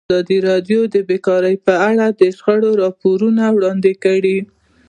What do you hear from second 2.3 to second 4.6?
شخړو راپورونه وړاندې کړي.